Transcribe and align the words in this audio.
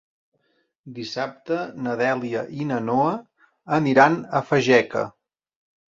Dissabte 0.99 1.57
na 1.87 1.93
Dèlia 2.01 2.43
i 2.63 2.67
na 2.71 2.81
Noa 2.87 3.13
aniran 3.79 4.19
a 4.41 4.45
Fageca. 4.49 5.05